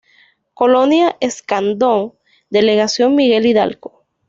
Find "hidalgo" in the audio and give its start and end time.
3.45-4.07